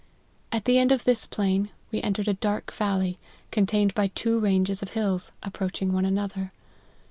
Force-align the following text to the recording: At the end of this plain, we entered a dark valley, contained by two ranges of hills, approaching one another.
At 0.51 0.65
the 0.65 0.79
end 0.79 0.91
of 0.91 1.03
this 1.03 1.27
plain, 1.27 1.69
we 1.91 2.01
entered 2.01 2.27
a 2.27 2.33
dark 2.33 2.73
valley, 2.73 3.19
contained 3.51 3.93
by 3.93 4.07
two 4.07 4.39
ranges 4.39 4.81
of 4.81 4.89
hills, 4.97 5.31
approaching 5.43 5.93
one 5.93 6.05
another. 6.05 6.51